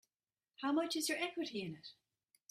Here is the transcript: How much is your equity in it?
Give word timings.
How 0.63 0.71
much 0.71 0.95
is 0.95 1.09
your 1.09 1.19
equity 1.19 1.61
in 1.61 1.75
it? 1.75 1.89